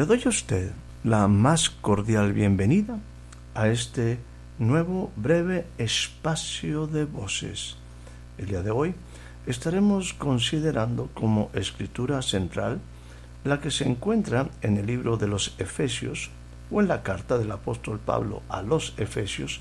[0.00, 0.70] Le doy a usted
[1.04, 2.98] la más cordial bienvenida
[3.54, 4.18] a este
[4.58, 7.76] nuevo breve espacio de voces.
[8.38, 8.94] El día de hoy
[9.46, 12.80] estaremos considerando como escritura central
[13.44, 16.30] la que se encuentra en el libro de los Efesios
[16.70, 19.60] o en la carta del apóstol Pablo a los Efesios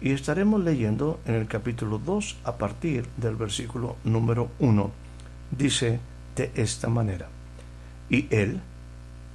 [0.00, 4.90] y estaremos leyendo en el capítulo 2 a partir del versículo número 1.
[5.50, 6.00] Dice
[6.36, 7.28] de esta manera,
[8.08, 8.62] y él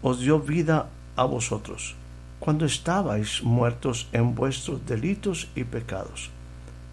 [0.02, 1.96] os dio vida a vosotros,
[2.40, 6.30] cuando estabais muertos en vuestros delitos y pecados,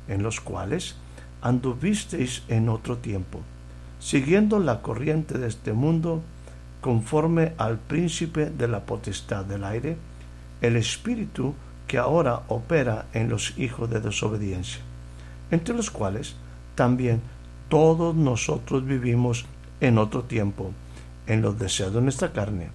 [0.09, 0.97] en los cuales
[1.41, 3.41] anduvisteis en otro tiempo,
[4.01, 6.23] siguiendo la corriente de este mundo,
[6.81, 9.97] conforme al príncipe de la potestad del aire,
[10.61, 11.55] el espíritu
[11.87, 14.81] que ahora opera en los hijos de desobediencia,
[15.51, 16.35] entre los cuales
[16.75, 17.21] también
[17.69, 19.47] todos nosotros vivimos
[19.81, 20.73] en otro tiempo,
[21.27, 22.71] en los deseos de nuestra carne,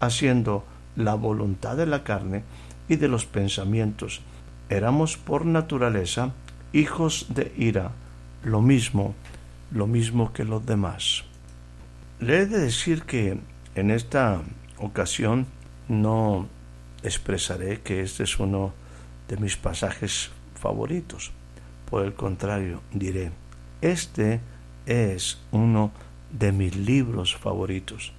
[0.00, 0.64] haciendo
[0.96, 2.44] la voluntad de la carne
[2.88, 4.20] y de los pensamientos.
[4.68, 6.32] Éramos por naturaleza
[6.72, 7.92] hijos de ira,
[8.42, 9.14] lo mismo,
[9.70, 11.24] lo mismo que los demás.
[12.20, 13.38] Le he de decir que
[13.74, 14.42] en esta
[14.78, 15.46] ocasión
[15.88, 16.48] no
[17.02, 18.72] expresaré que este es uno
[19.28, 21.32] de mis pasajes favoritos.
[21.90, 23.30] Por el contrario, diré,
[23.80, 24.40] este
[24.86, 25.92] es uno
[26.30, 28.12] de mis libros favoritos.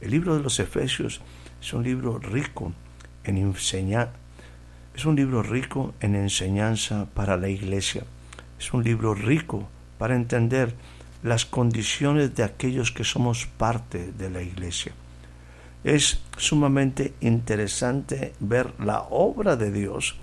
[0.00, 1.20] El libro de los Efesios
[1.60, 2.72] es un libro rico
[3.24, 4.12] en enseñar,
[4.94, 8.04] es un libro rico en enseñanza para la iglesia.
[8.58, 9.68] Es un libro rico
[9.98, 10.74] para entender
[11.22, 14.92] las condiciones de aquellos que somos parte de la iglesia.
[15.82, 20.16] Es sumamente interesante ver la obra de Dios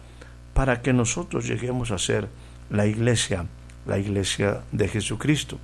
[0.54, 2.30] para que nosotros lleguemos a ser
[2.70, 3.46] la iglesia,
[3.86, 5.60] la iglesia de Jesucristo.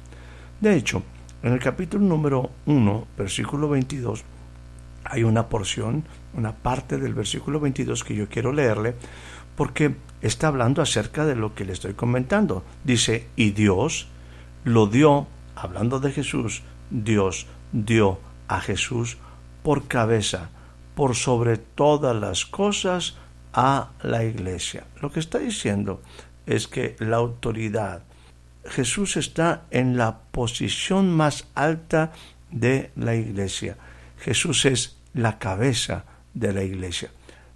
[0.60, 1.04] De hecho,
[1.44, 4.24] en el capítulo número 1, versículo 22,
[5.04, 6.04] hay una porción,
[6.34, 8.96] una parte del versículo 22 que yo quiero leerle,
[9.56, 12.64] porque está hablando acerca de lo que le estoy comentando.
[12.84, 14.08] Dice, y Dios
[14.64, 19.18] lo dio, hablando de Jesús, Dios dio a Jesús
[19.64, 20.50] por cabeza,
[20.96, 23.18] por sobre todas las cosas,
[23.54, 24.86] a la iglesia.
[25.02, 26.02] Lo que está diciendo
[26.46, 28.04] es que la autoridad,
[28.68, 32.12] Jesús está en la posición más alta
[32.52, 33.78] de la iglesia.
[34.20, 37.12] Jesús es la cabeza de la iglesia.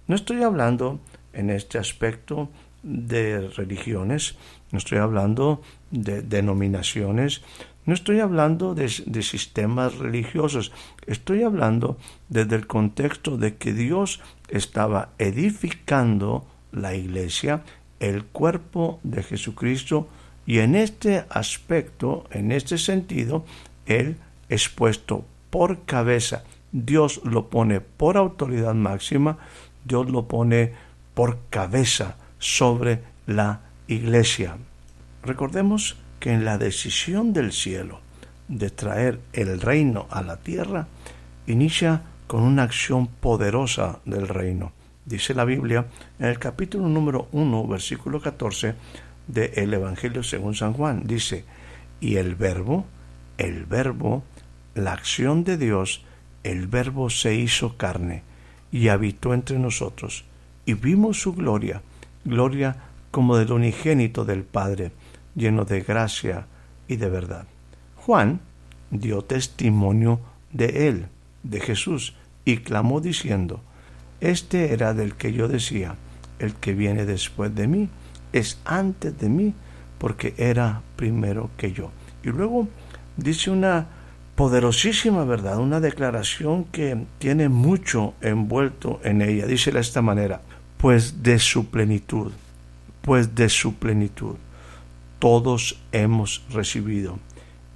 [0.06, 1.00] No estoy hablando
[1.32, 2.50] en este aspecto
[2.82, 4.36] de religiones,
[4.72, 7.42] no estoy hablando de denominaciones,
[7.84, 10.72] no estoy hablando de, de, sistemas religiosos,
[11.06, 17.64] estoy hablando desde el contexto de que Dios estaba edificando la iglesia,
[17.98, 20.08] el cuerpo de Jesucristo,
[20.46, 23.44] y en este aspecto, en este sentido,
[23.86, 24.16] Él
[24.48, 26.44] es puesto por cabeza.
[26.72, 29.38] Dios lo pone por autoridad máxima,
[29.84, 30.72] Dios lo pone
[31.14, 34.56] por cabeza sobre la iglesia.
[35.22, 38.00] Recordemos que en la decisión del cielo
[38.48, 40.86] de traer el reino a la tierra,
[41.46, 44.72] inicia con una acción poderosa del reino.
[45.04, 45.86] Dice la Biblia
[46.18, 48.74] en el capítulo número 1, versículo 14,
[49.26, 51.02] del Evangelio según San Juan.
[51.06, 51.44] Dice,
[52.00, 52.84] y el verbo,
[53.38, 54.22] el verbo,
[54.74, 56.04] la acción de Dios,
[56.42, 58.22] el verbo se hizo carne
[58.70, 60.24] y habitó entre nosotros,
[60.64, 61.82] y vimos su gloria,
[62.24, 62.76] gloria
[63.10, 64.92] como del unigénito del Padre,
[65.34, 66.46] lleno de gracia
[66.88, 67.46] y de verdad.
[67.96, 68.40] Juan
[68.90, 70.20] dio testimonio
[70.52, 71.06] de él,
[71.42, 72.14] de Jesús,
[72.44, 73.60] y clamó diciendo,
[74.20, 75.96] Este era del que yo decía,
[76.38, 77.88] el que viene después de mí,
[78.32, 79.54] es antes de mí
[79.98, 81.90] porque era primero que yo.
[82.24, 82.68] Y luego
[83.16, 83.86] dice una
[84.34, 89.46] poderosísima verdad, una declaración que tiene mucho envuelto en ella.
[89.46, 90.40] Dice de esta manera,
[90.78, 92.32] pues de su plenitud,
[93.02, 94.36] pues de su plenitud,
[95.18, 97.18] todos hemos recibido,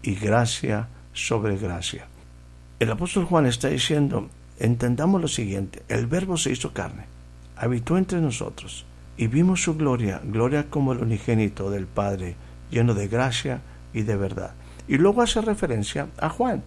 [0.03, 2.07] y gracia sobre gracia.
[2.79, 4.29] El apóstol Juan está diciendo,
[4.59, 7.05] entendamos lo siguiente, el verbo se hizo carne,
[7.57, 8.85] habitó entre nosotros,
[9.17, 12.37] y vimos su gloria, gloria como el unigénito del Padre,
[12.71, 13.61] lleno de gracia
[13.93, 14.53] y de verdad.
[14.89, 16.63] Y luego hace referencia a Juan.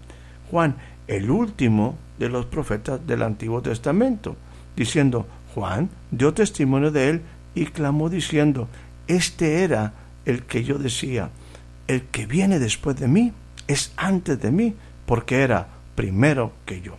[0.49, 0.75] Juan,
[1.07, 4.35] el último de los profetas del Antiguo Testamento,
[4.75, 7.21] diciendo, Juan dio testimonio de él
[7.55, 8.67] y clamó diciendo,
[9.07, 9.93] Este era
[10.25, 11.29] el que yo decía,
[11.87, 13.33] el que viene después de mí
[13.67, 14.75] es antes de mí,
[15.05, 16.97] porque era primero que yo.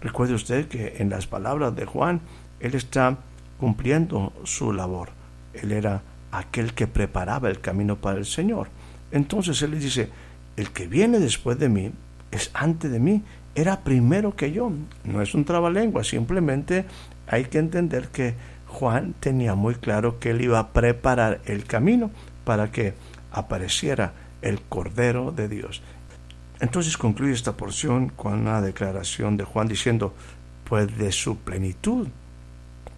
[0.00, 2.20] Recuerde usted que en las palabras de Juan,
[2.60, 3.18] él está
[3.60, 5.10] cumpliendo su labor.
[5.52, 6.02] Él era
[6.32, 8.68] aquel que preparaba el camino para el Señor.
[9.12, 10.08] Entonces él le dice,
[10.56, 11.92] el que viene después de mí
[12.30, 13.22] es antes de mí,
[13.54, 14.72] era primero que yo.
[15.04, 16.86] No es un trabalengua, simplemente
[17.26, 18.34] hay que entender que
[18.66, 22.10] Juan tenía muy claro que él iba a preparar el camino
[22.44, 22.94] para que
[23.30, 25.82] apareciera el Cordero de Dios.
[26.60, 30.14] Entonces concluye esta porción con una declaración de Juan diciendo,
[30.64, 32.08] pues de su plenitud,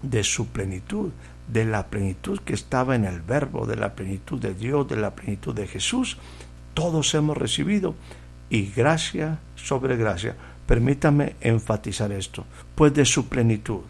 [0.02, 1.10] de su plenitud,
[1.48, 5.14] de la plenitud que estaba en el verbo, de la plenitud de Dios, de la
[5.14, 6.18] plenitud de Jesús,
[6.74, 7.94] todos hemos recibido
[8.50, 10.36] y gracia sobre gracia.
[10.66, 12.44] Permítame enfatizar esto,
[12.74, 13.80] pues de su plenitud,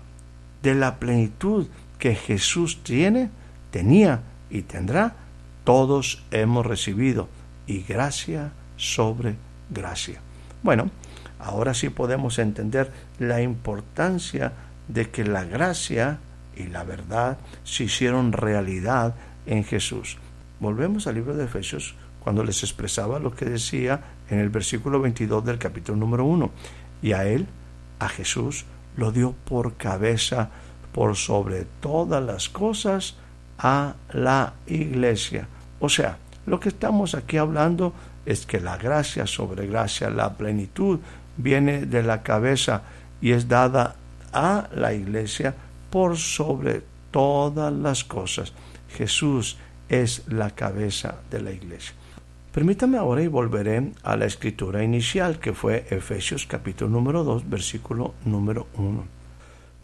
[0.62, 1.66] de la plenitud
[1.98, 3.30] que Jesús tiene,
[3.70, 5.14] tenía y tendrá,
[5.64, 7.28] todos hemos recibido
[7.66, 9.36] y gracia sobre
[9.70, 10.20] gracia.
[10.62, 10.90] Bueno,
[11.38, 14.52] ahora sí podemos entender la importancia
[14.88, 16.18] de que la gracia
[16.56, 19.14] y la verdad se hicieron realidad
[19.46, 20.18] en Jesús.
[20.60, 24.00] Volvemos al libro de Efesios cuando les expresaba lo que decía
[24.30, 26.50] en el versículo 22 del capítulo número 1.
[27.02, 27.46] Y a él,
[27.98, 28.64] a Jesús,
[28.96, 30.50] lo dio por cabeza
[30.92, 33.16] por sobre todas las cosas
[33.58, 35.48] a la iglesia.
[35.80, 37.92] O sea, lo que estamos aquí hablando
[38.26, 41.00] es que la gracia sobre gracia, la plenitud,
[41.36, 42.82] viene de la cabeza
[43.20, 43.96] y es dada
[44.32, 45.54] a la iglesia
[45.90, 48.52] por sobre todas las cosas.
[48.88, 49.58] Jesús
[49.88, 51.94] es la cabeza de la iglesia.
[52.52, 58.14] Permítame ahora y volveré a la escritura inicial que fue Efesios capítulo número 2 versículo
[58.24, 59.04] número 1.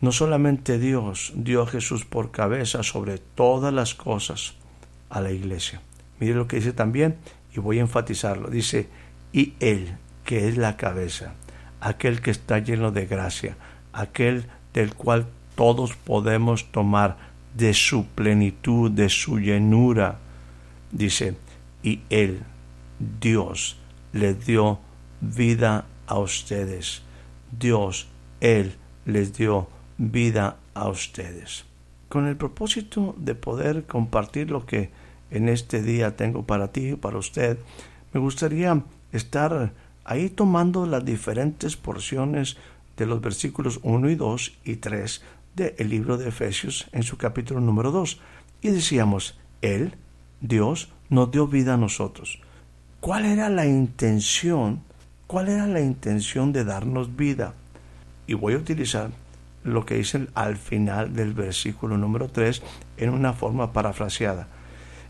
[0.00, 4.54] No solamente Dios dio a Jesús por cabeza sobre todas las cosas
[5.10, 5.80] a la iglesia.
[6.20, 7.16] Mire lo que dice también
[7.54, 8.88] y voy a enfatizarlo, dice,
[9.32, 11.34] y Él, que es la cabeza,
[11.80, 13.56] aquel que está lleno de gracia,
[13.92, 17.16] aquel del cual todos podemos tomar
[17.56, 20.18] de su plenitud, de su llenura,
[20.92, 21.36] dice,
[21.82, 22.42] y Él,
[23.20, 23.76] Dios,
[24.12, 24.78] le dio
[25.20, 27.02] vida a ustedes.
[27.58, 28.08] Dios,
[28.40, 31.64] Él les dio vida a ustedes.
[32.08, 34.90] Con el propósito de poder compartir lo que
[35.30, 37.58] en este día tengo para ti, para usted,
[38.12, 38.82] me gustaría
[39.12, 39.72] estar
[40.04, 42.56] ahí tomando las diferentes porciones
[42.98, 45.22] de los versículos 1 y 2 y 3
[45.54, 48.20] del libro de Efesios en su capítulo número 2.
[48.60, 49.94] Y decíamos, Él,
[50.40, 52.40] Dios, nos dio vida a nosotros.
[53.00, 54.82] ¿Cuál era la intención?
[55.28, 57.54] ¿Cuál era la intención de darnos vida?
[58.26, 59.10] Y voy a utilizar
[59.62, 62.62] lo que dice al final del versículo número 3
[62.96, 64.48] en una forma parafraseada.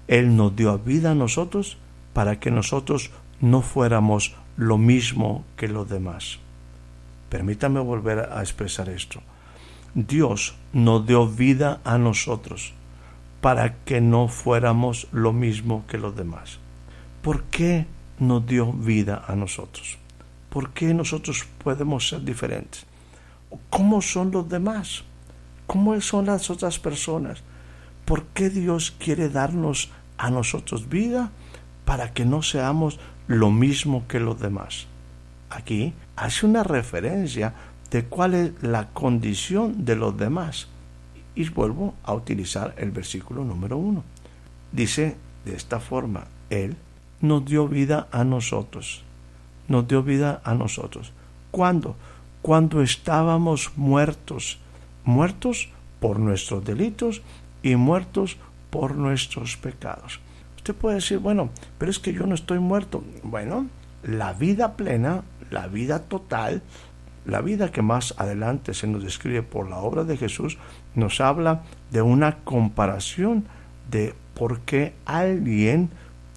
[0.09, 1.79] Él nos dio vida a nosotros
[2.13, 3.11] para que nosotros
[3.41, 6.41] no fuéramos lo mismo que los demás.
[7.29, 9.21] Permítame volver a expresar esto.
[9.95, 12.75] Dios nos dio vida a nosotros
[13.41, 16.59] para que no fuéramos lo mismo que los demás.
[17.23, 17.87] ¿Por qué
[18.19, 19.99] nos dio vida a nosotros?
[20.51, 22.87] ¿Por qué nosotros podemos ser diferentes?
[23.71, 25.05] ¿Cómo son los demás?
[25.67, 27.43] ¿Cómo son las otras personas?
[28.05, 31.31] ¿Por qué Dios quiere darnos a nosotros vida
[31.85, 34.87] para que no seamos lo mismo que los demás.
[35.51, 37.55] Aquí hace una referencia
[37.91, 40.69] de cuál es la condición de los demás.
[41.35, 44.03] Y vuelvo a utilizar el versículo número uno.
[44.73, 46.77] Dice de esta forma, Él
[47.21, 49.03] nos dio vida a nosotros.
[49.69, 51.13] Nos dio vida a nosotros.
[51.51, 51.97] ¿Cuándo?
[52.43, 54.59] Cuando estábamos muertos.
[55.05, 55.69] Muertos
[56.01, 57.23] por nuestros delitos
[57.63, 58.37] y muertos
[58.71, 60.21] por nuestros pecados.
[60.57, 63.03] Usted puede decir, bueno, pero es que yo no estoy muerto.
[63.23, 63.67] Bueno,
[64.03, 66.63] la vida plena, la vida total,
[67.27, 70.59] la vida que más adelante se nos describe por la obra de Jesús,
[70.95, 73.45] nos habla de una comparación
[73.91, 75.91] de por qué alguien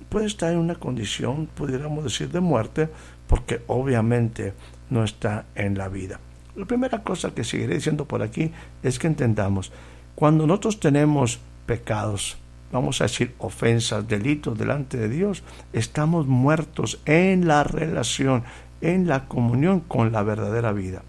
[0.10, 2.90] puede estar en una condición, pudiéramos decir, de muerte,
[3.28, 4.54] porque obviamente
[4.90, 6.20] no está en la vida.
[6.56, 8.52] La primera cosa que seguiré diciendo por aquí
[8.84, 9.72] es que entendamos,
[10.16, 12.38] cuando nosotros tenemos pecados,
[12.72, 18.44] vamos a decir ofensas, delitos delante de Dios, estamos muertos en la relación,
[18.82, 21.04] en la comunión con la verdadera vida.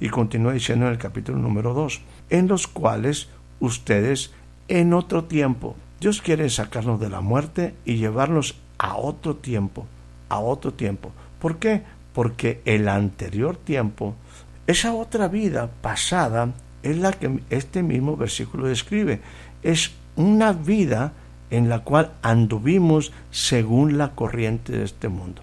[0.00, 3.28] Y continúa diciendo en el capítulo número 2, en los cuales
[3.60, 4.32] ustedes
[4.68, 5.76] en otro tiempo.
[6.00, 9.86] Dios quiere sacarnos de la muerte y llevarnos a otro tiempo,
[10.28, 11.12] a otro tiempo.
[11.38, 11.82] ¿Por qué?
[12.12, 14.16] Porque el anterior tiempo,
[14.66, 19.20] esa otra vida pasada, es la que este mismo versículo describe.
[19.62, 21.12] Es una vida
[21.50, 25.42] en la cual anduvimos según la corriente de este mundo.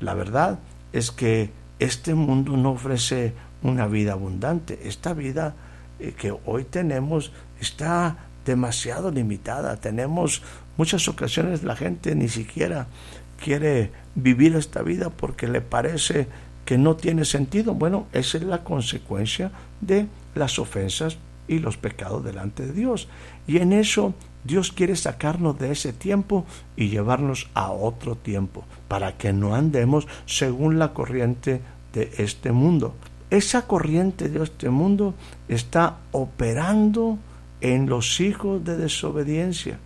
[0.00, 0.58] La verdad
[0.92, 3.32] es que este mundo no ofrece
[3.62, 4.78] una vida abundante.
[4.84, 5.54] Esta vida
[5.98, 9.76] eh, que hoy tenemos está demasiado limitada.
[9.76, 10.42] Tenemos
[10.76, 12.86] muchas ocasiones la gente ni siquiera
[13.42, 16.28] quiere vivir esta vida porque le parece
[16.64, 17.74] que no tiene sentido.
[17.74, 23.08] Bueno, esa es la consecuencia de las ofensas y los pecados delante de Dios.
[23.46, 26.44] Y en eso Dios quiere sacarnos de ese tiempo
[26.76, 31.60] y llevarnos a otro tiempo, para que no andemos según la corriente
[31.92, 32.94] de este mundo.
[33.30, 35.14] Esa corriente de este mundo
[35.48, 37.18] está operando
[37.60, 39.78] en los hijos de desobediencia.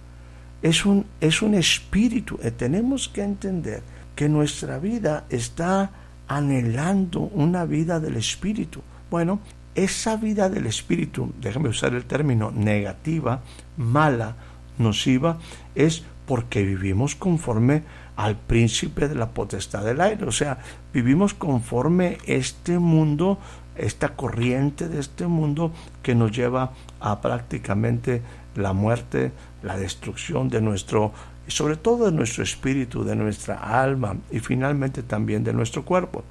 [0.60, 2.38] Es un, es un espíritu.
[2.42, 3.82] Eh, tenemos que entender
[4.16, 5.92] que nuestra vida está
[6.26, 8.80] anhelando una vida del espíritu.
[9.10, 9.40] Bueno,
[9.78, 13.42] esa vida del espíritu, déjame usar el término negativa,
[13.76, 14.36] mala,
[14.78, 15.38] nociva,
[15.74, 17.82] es porque vivimos conforme
[18.16, 20.26] al príncipe de la potestad del aire.
[20.26, 20.58] O sea,
[20.92, 23.38] vivimos conforme este mundo
[23.78, 28.22] esta corriente de este mundo que nos lleva a prácticamente
[28.56, 29.32] la muerte,
[29.62, 31.12] la destrucción de nuestro,
[31.46, 36.24] sobre todo de nuestro espíritu, de nuestra alma y finalmente también de nuestro cuerpo.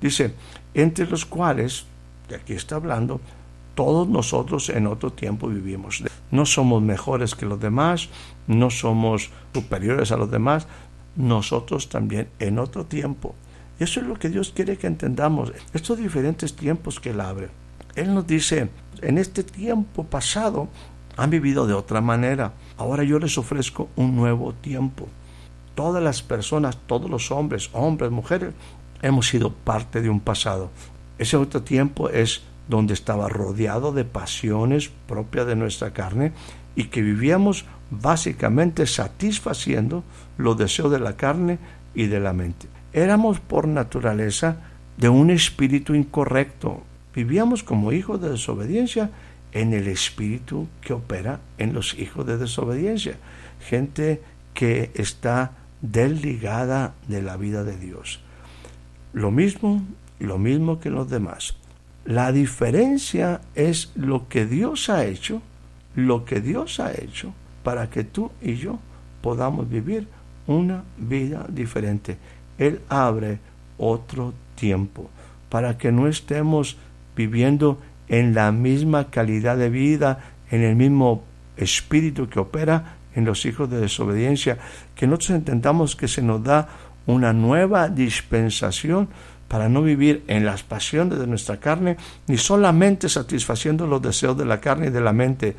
[0.00, 0.34] Dice,
[0.72, 1.86] entre los cuales,
[2.28, 3.20] de aquí está hablando,
[3.74, 6.02] todos nosotros en otro tiempo vivimos.
[6.30, 8.08] No somos mejores que los demás,
[8.46, 10.66] no somos superiores a los demás,
[11.16, 13.34] nosotros también en otro tiempo
[13.78, 17.48] eso es lo que Dios quiere que entendamos, estos diferentes tiempos que Él abre.
[17.96, 18.68] Él nos dice,
[19.02, 20.68] en este tiempo pasado
[21.16, 25.08] han vivido de otra manera, ahora yo les ofrezco un nuevo tiempo.
[25.74, 28.54] Todas las personas, todos los hombres, hombres, mujeres,
[29.02, 30.70] hemos sido parte de un pasado.
[31.18, 36.32] Ese otro tiempo es donde estaba rodeado de pasiones propias de nuestra carne
[36.76, 40.02] y que vivíamos básicamente satisfaciendo
[40.38, 41.58] los deseos de la carne
[41.94, 42.66] y de la mente.
[42.92, 44.56] Éramos por naturaleza
[44.96, 46.82] de un espíritu incorrecto.
[47.14, 49.10] Vivíamos como hijos de desobediencia
[49.52, 53.16] en el espíritu que opera en los hijos de desobediencia.
[53.60, 58.20] Gente que está desligada de la vida de Dios.
[59.12, 59.82] Lo mismo,
[60.24, 61.56] lo mismo que los demás.
[62.04, 65.40] La diferencia es lo que Dios ha hecho,
[65.94, 68.78] lo que Dios ha hecho para que tú y yo
[69.22, 70.06] podamos vivir
[70.46, 72.18] una vida diferente.
[72.58, 73.38] Él abre
[73.78, 75.10] otro tiempo
[75.48, 76.76] para que no estemos
[77.16, 77.78] viviendo
[78.08, 80.18] en la misma calidad de vida,
[80.50, 81.24] en el mismo
[81.56, 84.58] espíritu que opera en los hijos de desobediencia,
[84.94, 86.68] que nosotros entendamos que se nos da
[87.06, 89.08] una nueva dispensación
[89.54, 91.96] para no vivir en las pasiones de nuestra carne,
[92.26, 95.54] ni solamente satisfaciendo los deseos de la carne y de la mente.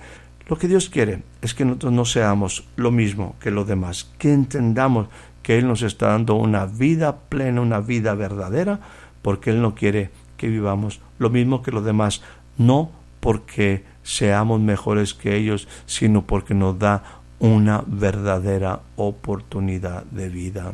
[0.50, 4.34] Lo que Dios quiere es que nosotros no seamos lo mismo que los demás, que
[4.34, 5.08] entendamos
[5.42, 8.82] que Él nos está dando una vida plena, una vida verdadera,
[9.22, 12.22] porque Él no quiere que vivamos lo mismo que los demás,
[12.58, 20.74] no porque seamos mejores que ellos, sino porque nos da una verdadera oportunidad de vida.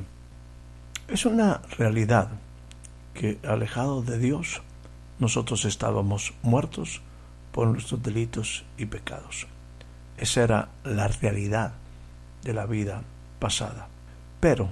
[1.07, 2.29] Es una realidad
[3.43, 4.61] alejados de Dios,
[5.19, 7.01] nosotros estábamos muertos
[7.51, 9.47] por nuestros delitos y pecados.
[10.17, 11.73] Esa era la realidad
[12.43, 13.03] de la vida
[13.39, 13.87] pasada.
[14.39, 14.69] Pero,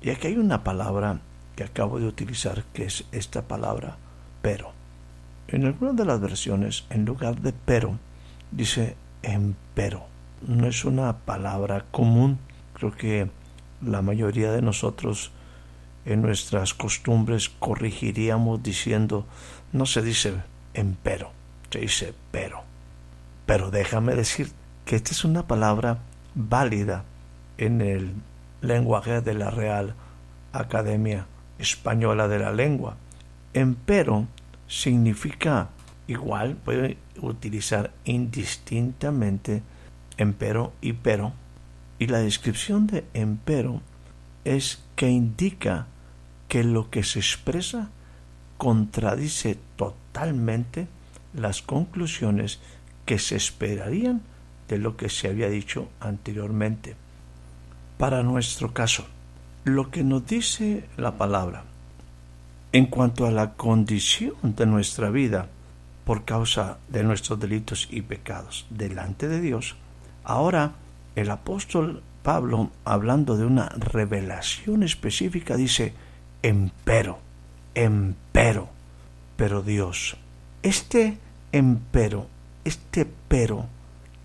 [0.00, 1.20] y aquí hay una palabra
[1.56, 3.96] que acabo de utilizar, que es esta palabra,
[4.40, 4.72] pero.
[5.48, 7.98] En algunas de las versiones, en lugar de pero,
[8.50, 10.06] dice empero.
[10.46, 12.38] No es una palabra común.
[12.72, 13.30] Creo que
[13.82, 15.32] la mayoría de nosotros
[16.04, 19.26] en nuestras costumbres corrigiríamos diciendo,
[19.72, 20.34] no se dice
[20.74, 21.30] empero,
[21.70, 22.62] se dice pero.
[23.46, 24.50] Pero déjame decir
[24.84, 25.98] que esta es una palabra
[26.34, 27.04] válida
[27.58, 28.14] en el
[28.60, 29.94] lenguaje de la Real
[30.52, 31.26] Academia
[31.58, 32.96] Española de la Lengua.
[33.54, 34.26] Empero
[34.66, 35.68] significa
[36.06, 39.62] igual, puede utilizar indistintamente
[40.16, 41.32] empero y pero.
[41.98, 43.80] Y la descripción de empero
[44.44, 45.86] es que indica
[46.48, 47.90] que lo que se expresa
[48.58, 50.86] contradice totalmente
[51.34, 52.60] las conclusiones
[53.06, 54.22] que se esperarían
[54.68, 56.94] de lo que se había dicho anteriormente
[57.98, 59.06] para nuestro caso.
[59.64, 61.64] Lo que nos dice la palabra
[62.72, 65.48] en cuanto a la condición de nuestra vida
[66.04, 69.76] por causa de nuestros delitos y pecados delante de Dios,
[70.24, 70.72] Ahora
[71.16, 75.94] el apóstol Pablo, hablando de una revelación específica, dice,
[76.42, 77.18] empero,
[77.74, 78.68] empero,
[79.36, 80.16] pero Dios.
[80.62, 81.18] Este
[81.50, 82.28] empero,
[82.64, 83.66] este pero,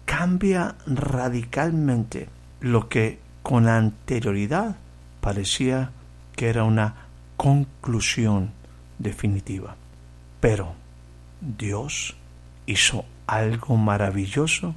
[0.06, 2.30] cambia radicalmente
[2.62, 4.78] lo que con anterioridad
[5.22, 5.92] parecía
[6.36, 8.52] que era una conclusión
[9.00, 9.76] definitiva.
[10.40, 10.74] Pero
[11.42, 12.16] Dios
[12.66, 14.76] hizo algo maravilloso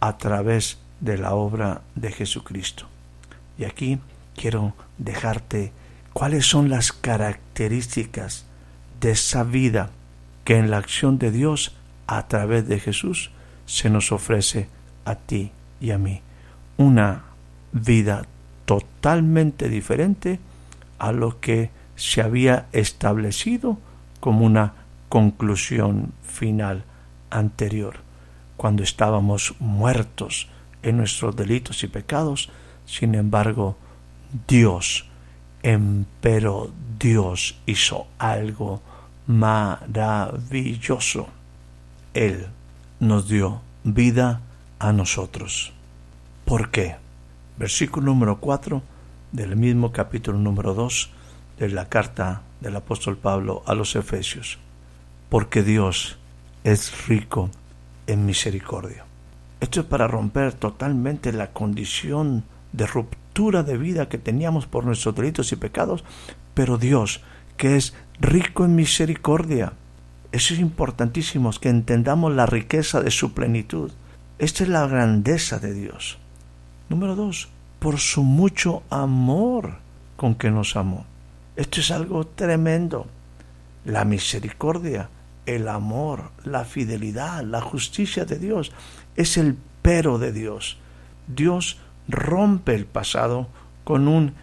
[0.00, 2.86] a través de la obra de Jesucristo.
[3.58, 3.98] Y aquí
[4.34, 5.72] quiero dejarte
[6.12, 8.46] cuáles son las características
[9.00, 9.90] de esa vida
[10.44, 11.74] que en la acción de Dios
[12.06, 13.30] a través de Jesús
[13.66, 14.68] se nos ofrece
[15.04, 16.22] a ti y a mí.
[16.76, 17.24] Una
[17.72, 18.24] vida
[18.64, 20.38] totalmente diferente
[20.98, 23.78] a lo que se había establecido
[24.20, 24.74] como una
[25.08, 26.84] conclusión final
[27.30, 27.96] anterior,
[28.56, 30.48] cuando estábamos muertos
[30.82, 32.50] en nuestros delitos y pecados,
[32.86, 33.76] sin embargo,
[34.48, 35.06] Dios,
[35.62, 38.80] empero Dios hizo algo
[39.26, 41.28] maravilloso.
[42.14, 42.46] Él
[43.00, 44.40] nos dio vida
[44.78, 45.72] a nosotros.
[46.44, 46.96] ¿Por qué?
[47.58, 48.82] Versículo número 4
[49.32, 51.10] del mismo capítulo número 2
[51.58, 54.58] de la carta del apóstol Pablo a los Efesios.
[55.28, 56.18] Porque Dios
[56.64, 57.50] es rico
[58.06, 59.04] en misericordia.
[59.62, 62.42] Esto es para romper totalmente la condición
[62.72, 66.02] de ruptura de vida que teníamos por nuestros delitos y pecados,
[66.52, 67.20] pero Dios,
[67.56, 69.74] que es rico en misericordia,
[70.32, 73.92] eso es importantísimo, que entendamos la riqueza de su plenitud.
[74.40, 76.18] Esta es la grandeza de Dios.
[76.88, 79.76] Número dos, por su mucho amor
[80.16, 81.06] con que nos amó.
[81.54, 83.06] Esto es algo tremendo.
[83.84, 85.08] La misericordia,
[85.46, 88.72] el amor, la fidelidad, la justicia de Dios
[89.16, 90.78] es el pero de Dios.
[91.26, 91.78] Dios
[92.08, 93.48] rompe el pasado
[93.84, 94.34] con un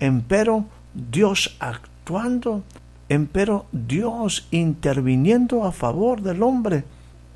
[0.00, 2.64] empero, Dios actuando,
[3.08, 6.84] empero Dios interviniendo a favor del hombre,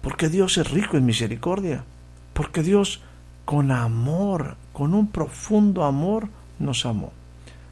[0.03, 1.85] porque Dios es rico en misericordia,
[2.33, 3.03] porque Dios
[3.45, 7.13] con amor, con un profundo amor, nos amó.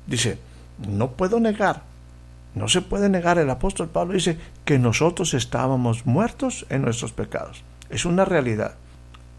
[0.06, 0.38] Dice,
[0.86, 1.82] no puedo negar,
[2.54, 7.62] no se puede negar, el apóstol Pablo dice que nosotros estábamos muertos en nuestros pecados.
[7.90, 8.74] Es una realidad.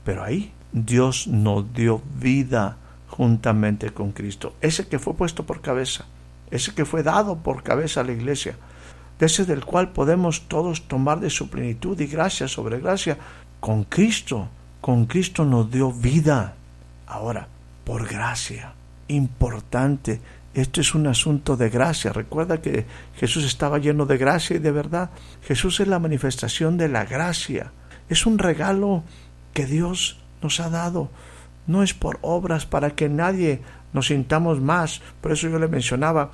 [0.10, 2.78] Pero ahí Dios nos dio vida
[3.10, 4.56] juntamente con Cristo.
[4.60, 6.06] Ese que fue puesto por cabeza,
[6.50, 8.56] ese que fue dado por cabeza a la iglesia,
[9.20, 13.20] ese del cual podemos todos tomar de su plenitud y gracia sobre gracia,
[13.60, 14.48] con Cristo,
[14.82, 16.56] con Cristo nos dio vida.
[17.06, 17.48] Ahora,
[17.84, 18.74] por gracia,
[19.10, 20.22] importante,
[20.56, 22.12] esto es un asunto de gracia.
[22.12, 25.12] Recuerda que Jesús estaba lleno de gracia y de verdad.
[25.44, 27.74] Jesús es la manifestación de la gracia.
[28.10, 29.04] Es un regalo
[29.54, 31.10] que Dios nos ha dado.
[31.68, 33.62] No es por obras para que nadie
[33.94, 35.02] nos sintamos más.
[35.22, 36.32] Por eso yo le mencionaba,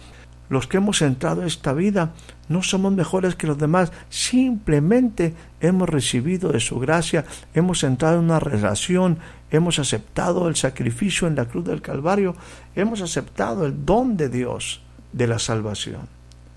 [0.47, 2.13] los que hemos entrado en esta vida
[2.49, 7.25] no somos mejores que los demás, simplemente hemos recibido de su gracia,
[7.55, 9.17] hemos entrado en una relación,
[9.49, 12.35] hemos aceptado el sacrificio en la cruz del Calvario,
[12.75, 14.81] hemos aceptado el don de Dios
[15.13, 16.07] de la salvación.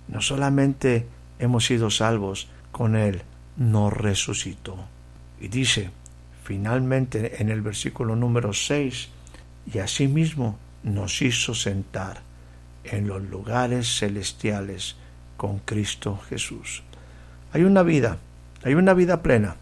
[0.09, 1.07] No solamente
[1.39, 3.23] hemos sido salvos, con Él
[3.57, 4.77] nos resucitó.
[5.41, 5.91] Y dice,
[6.49, 9.11] finalmente en el versículo número 6,
[9.71, 12.23] y asimismo nos hizo sentar
[12.85, 14.97] en los lugares celestiales
[15.37, 16.83] con Cristo Jesús.
[17.53, 18.17] Hay una vida,
[18.65, 19.57] hay una vida plena,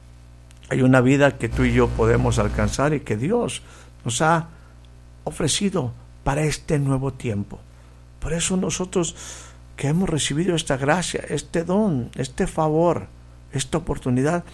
[0.70, 3.62] hay una vida que tú y yo podemos alcanzar y que Dios
[4.05, 4.46] nos ha
[5.25, 7.59] ofrecido para este nuevo tiempo.
[8.20, 9.16] Por eso nosotros
[9.77, 13.09] que hemos recibido esta gracia, este don, este favor,
[13.51, 14.44] esta oportunidad,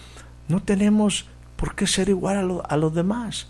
[0.47, 1.27] no tenemos
[1.63, 3.47] por qué ser igual a, los demás.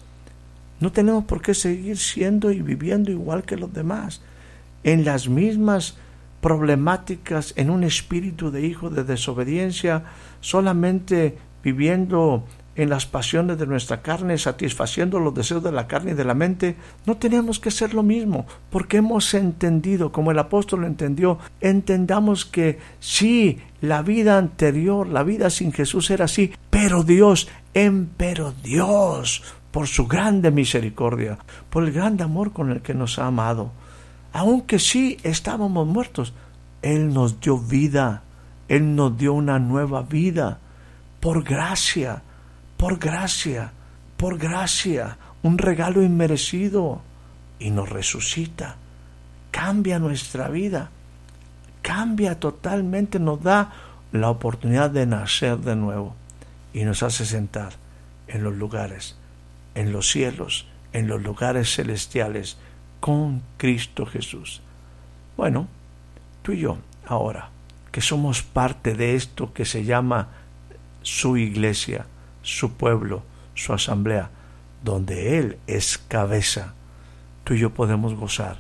[0.80, 4.22] No tenemos por qué seguir siendo y viviendo igual que los demás,
[4.84, 5.98] en las mismas
[6.40, 10.04] problemáticas, en un espíritu de hijo de desobediencia,
[10.42, 12.44] solamente viviendo
[12.76, 16.36] en las pasiones de nuestra carne, satisfaciendo los deseos de la carne y de la
[16.36, 16.76] mente,
[17.08, 22.46] no tenemos que ser lo mismo, porque hemos entendido, como el apóstol lo entendió, entendamos
[22.46, 27.48] que sí, la vida anterior, la vida sin Jesús era así, pero Dios,
[28.18, 33.26] pero Dios, por su grande misericordia, por el grande amor con el que nos ha
[33.26, 33.72] amado,
[34.32, 36.34] aunque sí estábamos muertos,
[36.82, 38.24] Él nos dio vida,
[38.68, 40.60] Él nos dio una nueva vida,
[41.20, 42.22] por gracia,
[42.78, 43.72] por gracia,
[44.18, 47.02] por gracia, un regalo inmerecido.
[47.60, 48.76] Y nos resucita,
[49.52, 50.90] cambia nuestra vida,
[51.82, 53.72] cambia totalmente, nos da
[54.12, 56.16] la oportunidad de nacer de nuevo
[56.74, 57.74] y nos hace sentar
[58.28, 59.16] en los lugares,
[59.76, 62.58] en los cielos, en los lugares celestiales
[63.00, 64.62] con Cristo Jesús.
[65.38, 65.68] Bueno,
[66.42, 67.50] tú y yo, ahora,
[67.92, 70.30] que somos parte de esto que se llama
[71.02, 72.06] su iglesia,
[72.42, 73.24] su pueblo,
[73.56, 74.30] su asamblea,
[74.84, 76.74] donde Él es cabeza,
[77.44, 78.60] tú y yo podemos gozar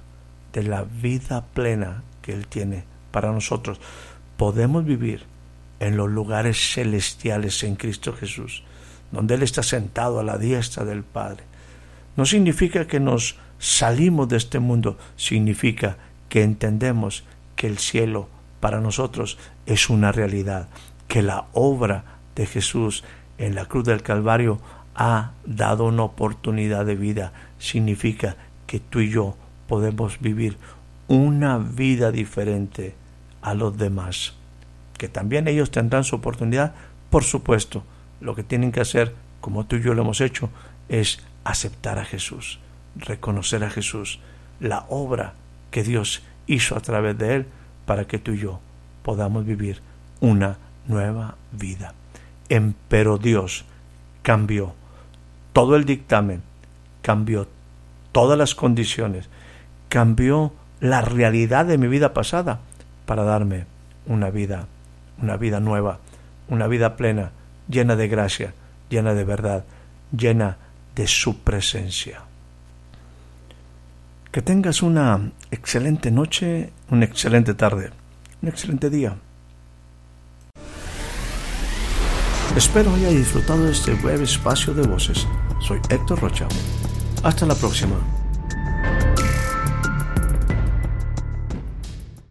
[0.54, 3.80] de la vida plena que Él tiene para nosotros.
[4.38, 5.26] Podemos vivir
[5.84, 8.63] en los lugares celestiales en Cristo Jesús,
[9.12, 11.43] donde Él está sentado a la diestra del Padre.
[12.15, 15.98] No significa que nos salimos de este mundo, significa
[16.30, 20.69] que entendemos que el cielo para nosotros es una realidad,
[21.08, 23.04] que la obra de Jesús
[23.38, 24.62] en la cruz del Calvario
[24.96, 27.34] ha dado una oportunidad de vida.
[27.60, 29.36] Significa que tú y yo
[29.67, 30.58] podemos vivir
[31.08, 32.96] una vida diferente
[33.41, 34.34] a los demás.
[35.03, 36.75] Que también ellos tendrán su oportunidad,
[37.09, 37.83] por supuesto.
[38.21, 40.49] Lo que tienen que hacer, como tú y yo lo hemos hecho,
[40.87, 42.61] es aceptar a Jesús,
[42.95, 44.21] reconocer a Jesús,
[44.61, 45.33] la obra
[45.71, 47.47] que Dios hizo a través de él
[47.85, 48.61] para que tú y yo
[49.03, 49.81] podamos vivir
[50.21, 51.93] una nueva vida.
[52.87, 53.65] Pero Dios
[54.21, 54.73] cambió
[55.51, 56.43] todo el dictamen,
[57.01, 57.49] cambió
[58.13, 59.27] todas las condiciones,
[59.89, 62.61] cambió la realidad de mi vida pasada
[63.05, 63.65] para darme
[64.05, 64.67] una vida,
[65.21, 65.99] una vida nueva,
[66.47, 67.32] una vida plena,
[67.67, 68.54] llena de gracia,
[68.89, 69.65] llena de verdad,
[70.15, 70.58] llena
[70.95, 72.21] de su presencia.
[74.32, 77.91] Que tengas una excelente noche, una excelente tarde,
[78.41, 79.15] un excelente día.
[82.56, 85.28] Espero haya disfrutado de este breve espacio de voces.
[85.60, 86.47] Soy Héctor Rocha.
[87.23, 87.95] Hasta la próxima.